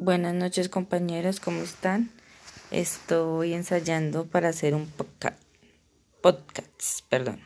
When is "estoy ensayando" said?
2.70-4.26